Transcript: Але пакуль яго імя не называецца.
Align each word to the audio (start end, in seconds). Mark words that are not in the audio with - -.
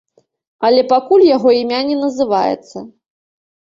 Але 0.69 0.81
пакуль 0.93 1.27
яго 1.35 1.49
імя 1.61 1.85
не 1.93 1.97
называецца. 2.05 2.77